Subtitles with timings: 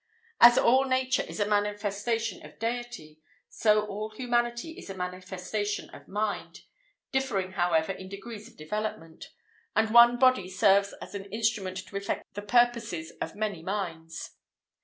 [0.39, 6.07] As all Nature is a manifestation of Deity, so all Humanity is a manifestation of
[6.07, 6.61] mind,
[7.11, 9.25] differing, however, in degrees of development,
[9.75, 14.37] and one body serves as an instrument to effect the purposes of many minds.